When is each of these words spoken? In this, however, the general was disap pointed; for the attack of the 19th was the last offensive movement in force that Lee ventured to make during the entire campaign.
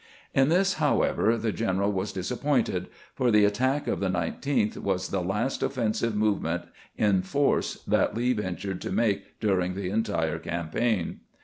In 0.33 0.49
this, 0.49 0.73
however, 0.81 1.37
the 1.37 1.51
general 1.51 1.91
was 1.91 2.11
disap 2.11 2.41
pointed; 2.41 2.87
for 3.13 3.29
the 3.29 3.45
attack 3.45 3.85
of 3.87 3.99
the 3.99 4.09
19th 4.09 4.77
was 4.79 5.09
the 5.09 5.21
last 5.21 5.61
offensive 5.61 6.15
movement 6.15 6.63
in 6.97 7.21
force 7.21 7.75
that 7.85 8.15
Lee 8.17 8.33
ventured 8.33 8.81
to 8.81 8.91
make 8.91 9.39
during 9.39 9.75
the 9.75 9.91
entire 9.91 10.39
campaign. 10.39 11.19